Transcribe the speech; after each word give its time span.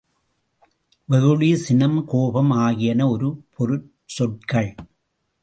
வெகுளி, 1.09 1.55
சினம், 1.55 2.05
கோபம் 2.05 2.51
ஆகியன 2.51 3.09
ஒரு 3.09 3.29
பொருட்சொற்கள். 3.53 4.75